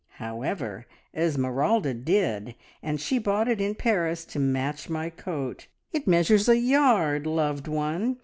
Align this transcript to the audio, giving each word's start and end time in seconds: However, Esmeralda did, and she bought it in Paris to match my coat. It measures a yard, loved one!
However, 0.17 0.87
Esmeralda 1.13 1.93
did, 1.93 2.55
and 2.81 2.99
she 2.99 3.19
bought 3.19 3.47
it 3.47 3.61
in 3.61 3.75
Paris 3.75 4.25
to 4.25 4.39
match 4.39 4.89
my 4.89 5.11
coat. 5.11 5.67
It 5.93 6.07
measures 6.07 6.49
a 6.49 6.57
yard, 6.57 7.27
loved 7.27 7.67
one! 7.67 8.17